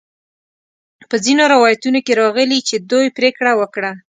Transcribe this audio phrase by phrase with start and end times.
[1.09, 3.91] په ځینو روایتونو کې راغلي چې دوی پریکړه وکړه.